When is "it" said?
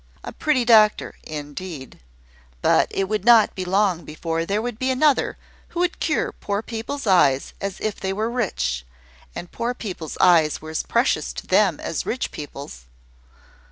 2.89-3.03